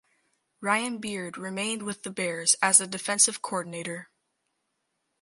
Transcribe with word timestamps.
Ryan 0.61 0.97
Beard 0.97 1.37
remained 1.37 1.83
with 1.83 2.01
the 2.01 2.09
Bears 2.09 2.55
as 2.59 2.79
the 2.79 2.87
defensive 2.87 3.43
coordinator. 3.43 4.09